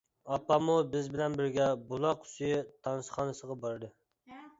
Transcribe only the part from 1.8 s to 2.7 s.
«بۇلاق سۈيى»